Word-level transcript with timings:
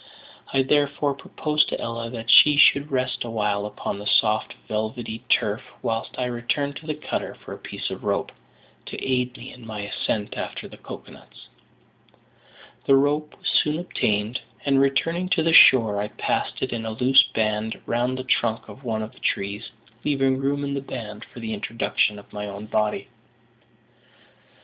I 0.51 0.63
therefore 0.63 1.13
proposed 1.13 1.69
to 1.69 1.79
Ella 1.79 2.09
that 2.09 2.31
she 2.31 2.57
should 2.57 2.89
rest 2.91 3.23
awhile 3.23 3.67
upon 3.67 3.99
the 3.99 4.07
soft, 4.07 4.55
velvety 4.67 5.19
turf, 5.29 5.61
whilst 5.83 6.17
I 6.17 6.25
returned 6.25 6.75
to 6.77 6.87
the 6.87 6.95
cutter 6.95 7.35
for 7.35 7.53
a 7.53 7.57
piece 7.59 7.91
of 7.91 8.03
rope, 8.03 8.31
to 8.87 8.99
aid 9.05 9.37
me 9.37 9.53
in 9.53 9.63
my 9.63 9.81
ascent 9.81 10.35
after 10.35 10.67
the 10.67 10.77
cocoa 10.77 11.11
nuts. 11.11 11.49
The 12.87 12.95
rope 12.95 13.37
was 13.37 13.47
soon 13.49 13.77
obtained; 13.77 14.41
and, 14.65 14.81
returning 14.81 15.29
to 15.29 15.43
the 15.43 15.53
shore, 15.53 16.01
I 16.01 16.07
passed 16.07 16.63
it 16.63 16.73
in 16.73 16.83
a 16.83 16.89
loose 16.93 17.21
band 17.35 17.79
round 17.85 18.17
the 18.17 18.23
trunk 18.23 18.67
of 18.69 18.83
one 18.83 19.03
of 19.03 19.11
the 19.13 19.19
trees, 19.19 19.69
leaving 20.03 20.39
room 20.39 20.63
in 20.63 20.73
the 20.73 20.81
band 20.81 21.25
for 21.25 21.39
the 21.41 21.53
introduction 21.53 22.17
of 22.17 22.33
my 22.33 22.47
own 22.47 22.65
body. 22.65 23.07